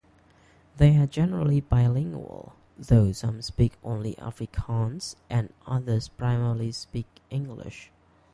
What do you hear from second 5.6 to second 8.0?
others primarily speak English.